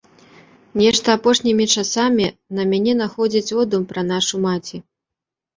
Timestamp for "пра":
3.93-4.01